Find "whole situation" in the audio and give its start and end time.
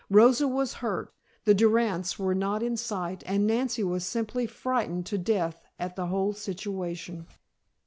6.07-7.27